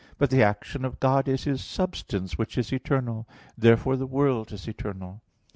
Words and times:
But 0.17 0.31
the 0.31 0.41
action 0.41 0.83
of 0.83 0.99
God 0.99 1.27
is 1.27 1.43
His 1.43 1.63
substance, 1.63 2.35
which 2.35 2.57
is 2.57 2.73
eternal. 2.73 3.27
Therefore 3.55 3.95
the 3.97 4.07
world 4.07 4.51
is 4.51 4.67
eternal. 4.67 5.21